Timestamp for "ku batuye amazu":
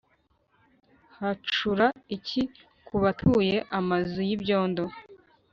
2.85-4.19